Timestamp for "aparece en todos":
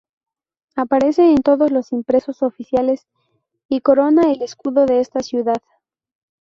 0.75-1.69